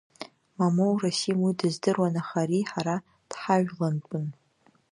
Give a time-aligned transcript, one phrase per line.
[0.57, 2.95] Мамоу, Расим, уи дыздыруан, аха ари ҳара
[3.29, 4.25] дҳажәлантәын…